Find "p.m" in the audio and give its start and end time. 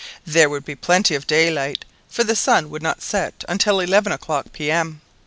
4.51-5.01